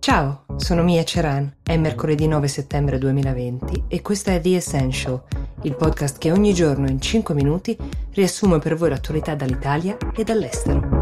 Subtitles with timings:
[0.00, 5.22] Ciao, sono Mia Ceran, è mercoledì 9 settembre 2020 e questo è The Essential,
[5.64, 7.76] il podcast che ogni giorno in 5 minuti
[8.14, 11.00] riassume per voi l'attualità dall'Italia e dall'estero.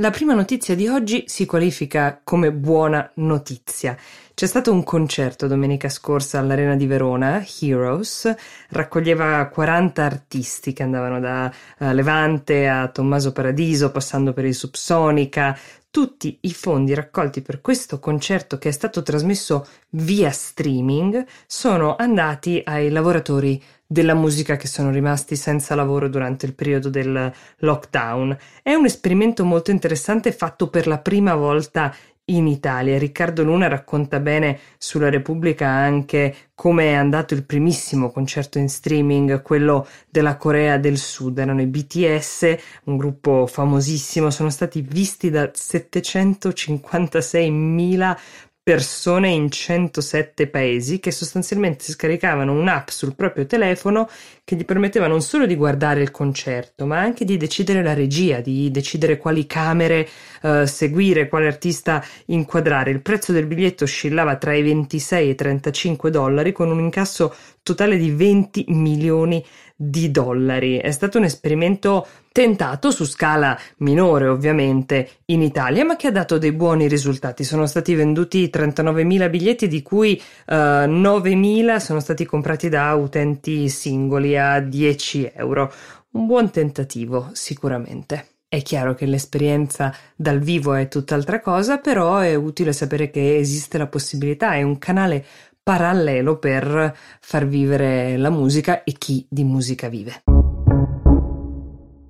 [0.00, 3.94] La prima notizia di oggi si qualifica come buona notizia.
[4.32, 8.34] C'è stato un concerto domenica scorsa all'Arena di Verona, Heroes,
[8.70, 15.58] raccoglieva 40 artisti che andavano da uh, Levante a Tommaso Paradiso, passando per il Subsonica,
[15.90, 22.62] tutti i fondi raccolti per questo concerto che è stato trasmesso via streaming sono andati
[22.64, 28.38] ai lavoratori della musica che sono rimasti senza lavoro durante il periodo del lockdown.
[28.62, 31.92] È un esperimento molto interessante fatto per la prima volta
[32.36, 32.98] in Italia.
[32.98, 39.40] Riccardo Luna racconta bene sulla Repubblica anche come è andato il primissimo concerto in streaming,
[39.40, 41.38] quello della Corea del Sud.
[41.38, 48.16] Erano i BTS, un gruppo famosissimo, sono stati visti da 756.000
[48.62, 54.08] persone in 107 paesi che sostanzialmente scaricavano un'app sul proprio telefono
[54.44, 58.40] che gli permetteva non solo di guardare il concerto, ma anche di decidere la regia,
[58.40, 60.08] di decidere quali camere
[60.42, 62.90] uh, seguire, quale artista inquadrare.
[62.90, 67.34] Il prezzo del biglietto oscillava tra i 26 e i 35 dollari con un incasso
[67.62, 69.44] totale di 20 milioni
[69.76, 70.76] di dollari.
[70.76, 76.36] È stato un esperimento tentato su scala minore ovviamente in Italia ma che ha dato
[76.36, 77.44] dei buoni risultati.
[77.44, 84.36] Sono stati venduti 39.000 biglietti di cui eh, 9.000 sono stati comprati da utenti singoli
[84.36, 85.72] a 10 euro.
[86.12, 88.26] Un buon tentativo sicuramente.
[88.48, 93.78] È chiaro che l'esperienza dal vivo è tutt'altra cosa però è utile sapere che esiste
[93.78, 94.54] la possibilità.
[94.54, 95.24] È un canale
[95.62, 100.22] parallelo per far vivere la musica e chi di musica vive.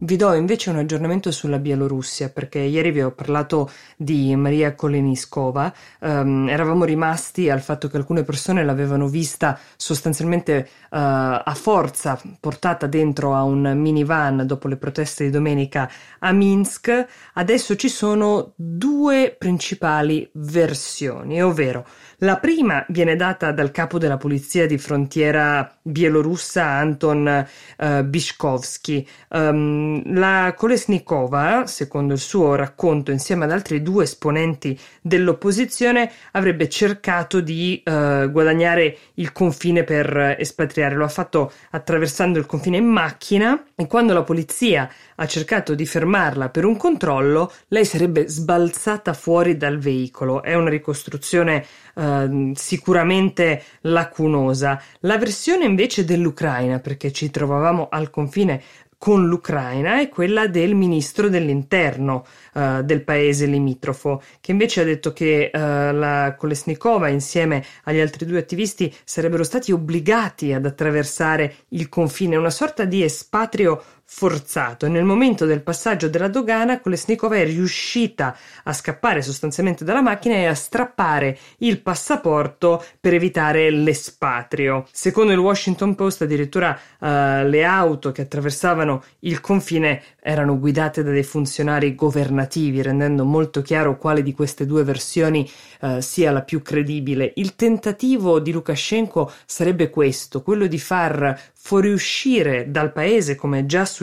[0.02, 5.70] Vi do invece un aggiornamento sulla Bielorussia perché ieri vi ho parlato di Maria Koleniskova.
[5.98, 12.86] Um, eravamo rimasti al fatto che alcune persone l'avevano vista sostanzialmente uh, a forza portata
[12.86, 15.90] dentro a un minivan dopo le proteste di domenica
[16.20, 17.06] a Minsk.
[17.34, 21.86] Adesso ci sono due principali versioni, ovvero
[22.20, 27.46] la prima viene data dal capo della polizia di frontiera bielorussa Anton
[27.76, 29.06] uh, Bishkovsky.
[29.28, 37.40] Um, la Kolesnikova, secondo il suo racconto, insieme ad altri due esponenti dell'opposizione, avrebbe cercato
[37.40, 40.94] di uh, guadagnare il confine per espatriare.
[40.94, 45.86] Lo ha fatto attraversando il confine in macchina e quando la polizia ha cercato di
[45.86, 50.42] fermarla per un controllo, lei sarebbe sbalzata fuori dal veicolo.
[50.42, 51.64] È una ricostruzione
[51.94, 54.82] uh, sicuramente lacunosa.
[55.00, 58.62] La versione invece dell'Ucraina, perché ci trovavamo al confine
[59.00, 65.14] con l'Ucraina è quella del ministro dell'interno uh, del paese limitrofo, che invece ha detto
[65.14, 71.88] che uh, la Kolesnikova insieme agli altri due attivisti sarebbero stati obbligati ad attraversare il
[71.88, 77.44] confine, una sorta di espatrio forzato e nel momento del passaggio della dogana Kolesnikova è
[77.44, 84.84] riuscita a scappare sostanzialmente dalla macchina e a strappare il passaporto per evitare l'espatrio.
[84.90, 87.06] Secondo il Washington Post addirittura uh,
[87.46, 93.96] le auto che attraversavano il confine erano guidate da dei funzionari governativi rendendo molto chiaro
[93.96, 95.48] quale di queste due versioni
[95.82, 97.32] uh, sia la più credibile.
[97.36, 103.98] Il tentativo di Lukashenko sarebbe questo, quello di far fuoriuscire dal paese come già successo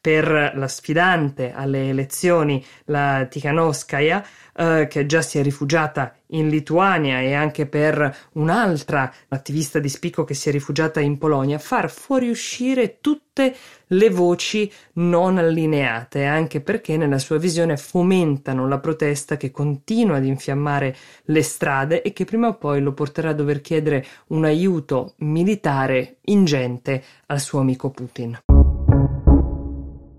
[0.00, 4.24] per la sfidante alle elezioni, la Tikhanovskaya,
[4.54, 10.24] eh, che già si è rifugiata in Lituania e anche per un'altra attivista di spicco
[10.24, 13.54] che si è rifugiata in Polonia, far fuoriuscire tutte
[13.86, 20.26] le voci non allineate, anche perché nella sua visione fomentano la protesta che continua ad
[20.26, 25.14] infiammare le strade e che prima o poi lo porterà a dover chiedere un aiuto
[25.18, 28.51] militare ingente al suo amico Putin.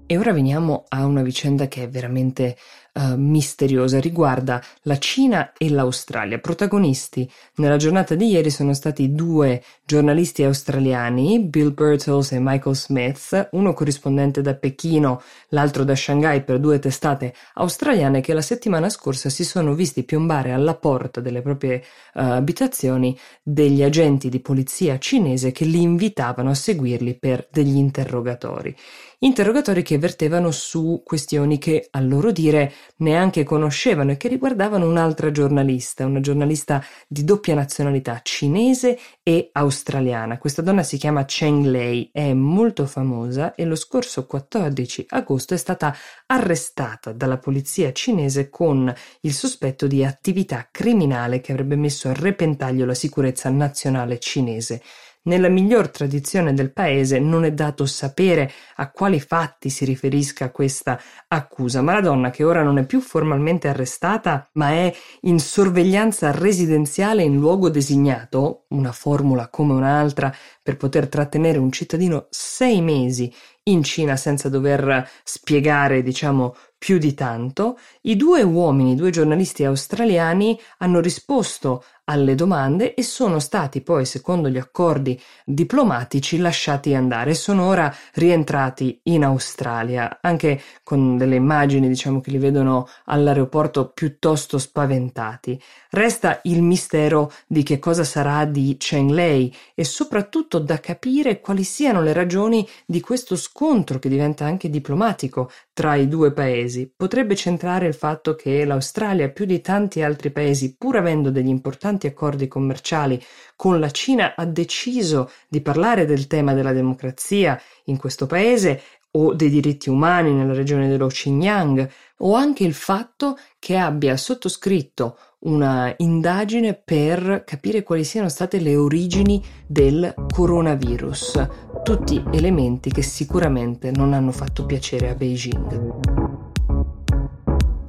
[0.06, 2.58] E ora veniamo a una vicenda che è veramente
[2.94, 6.40] uh, misteriosa, riguarda la Cina e l'Australia.
[6.40, 13.50] Protagonisti nella giornata di ieri sono stati due giornalisti australiani, Bill Birtles e Michael Smith,
[13.54, 19.30] uno corrispondente da Pechino, l'altro da Shanghai per due testate australiane che la settimana scorsa
[19.30, 21.78] si sono visti piombare alla porta delle proprie
[22.16, 28.76] uh, abitazioni degli agenti di polizia cinese che li invitavano a seguirli per degli interrogatori
[29.24, 35.32] interrogatori che vertevano su questioni che, a loro dire, neanche conoscevano e che riguardavano un'altra
[35.32, 40.38] giornalista, una giornalista di doppia nazionalità, cinese e australiana.
[40.38, 45.58] Questa donna si chiama Cheng Lei, è molto famosa e lo scorso 14 agosto è
[45.58, 45.96] stata
[46.26, 52.86] arrestata dalla polizia cinese con il sospetto di attività criminale che avrebbe messo a repentaglio
[52.86, 54.82] la sicurezza nazionale cinese.
[55.26, 61.00] Nella miglior tradizione del paese non è dato sapere a quali fatti si riferisca questa
[61.30, 66.32] accusa, ma la donna che ora non è più formalmente arrestata, ma è in sorveglianza
[66.32, 73.34] residenziale in luogo designato, una formula come un'altra per poter trattenere un cittadino sei mesi
[73.64, 79.64] in Cina senza dover spiegare, diciamo, più di tanto, i due uomini, i due giornalisti
[79.64, 87.34] australiani hanno risposto alle domande e sono stati poi, secondo gli accordi diplomatici, lasciati andare
[87.34, 94.58] sono ora rientrati in Australia, anche con delle immagini, diciamo, che li vedono all'aeroporto piuttosto
[94.58, 95.62] spaventati.
[95.92, 101.64] Resta il mistero di che cosa sarà di Cheng Lei e soprattutto da capire quali
[101.64, 106.92] siano le ragioni di questo scontro che diventa anche diplomatico tra i due paesi.
[106.96, 111.50] Potrebbe centrare il fatto che l'Australia, più di tanti altri paesi, pur avendo degli
[111.94, 113.22] importanti accordi commerciali
[113.56, 118.82] con la Cina, ha deciso di parlare del tema della democrazia in questo paese
[119.16, 121.88] o dei diritti umani nella regione dello Xinjiang,
[122.18, 128.76] o anche il fatto che abbia sottoscritto una indagine per capire quali siano state le
[128.76, 131.48] origini del coronavirus,
[131.84, 136.13] tutti elementi che sicuramente non hanno fatto piacere a Beijing.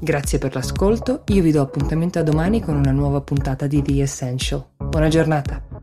[0.04, 4.02] Grazie per l'ascolto, io vi do appuntamento a domani con una nuova puntata di The
[4.02, 4.62] Essential.
[4.76, 5.73] Buona giornata!